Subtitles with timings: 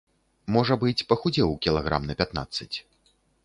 [0.55, 2.75] Можа быць, пахудзеў кілаграм на пятнаццаць.